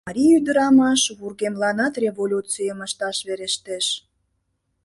[0.07, 3.85] Марий ӱдырамаш вургемланат революцийым ышташ верештеш.